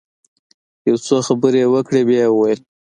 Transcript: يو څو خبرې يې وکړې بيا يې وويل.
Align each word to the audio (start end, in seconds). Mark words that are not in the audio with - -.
يو 0.87 0.95
څو 1.05 1.15
خبرې 1.27 1.59
يې 1.63 1.67
وکړې 1.73 2.01
بيا 2.07 2.19
يې 2.25 2.29
وويل. 2.31 2.59